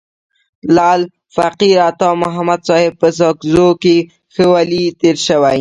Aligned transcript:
لعل 0.75 1.01
فقیر 1.35 1.77
عطا 1.89 2.09
محمد 2.21 2.59
صاحب 2.69 2.93
په 3.01 3.07
ساکزو 3.19 3.67
کي 3.83 3.97
ښه 4.33 4.45
ولي 4.53 4.83
تیر 4.99 5.15
سوی. 5.27 5.49